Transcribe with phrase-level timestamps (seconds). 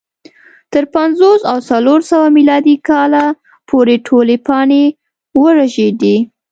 [0.73, 3.25] تر پنځوس او څلور سوه میلادي کاله
[3.69, 4.83] پورې ټولې پاڼې
[5.43, 6.15] ورژېدې